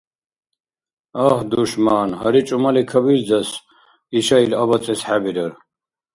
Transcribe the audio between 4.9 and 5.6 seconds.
хӀебирар